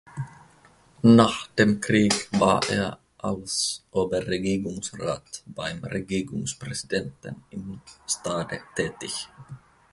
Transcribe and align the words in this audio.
Nach 1.03 1.45
dem 1.45 1.79
Krieg 1.79 2.27
war 2.31 2.67
er 2.71 2.97
als 3.19 3.85
Oberregierungsrat 3.91 5.43
beim 5.45 5.83
Regierungspräsidenten 5.83 7.43
in 7.51 7.79
Stade 8.07 8.61
tätig. 8.75 9.29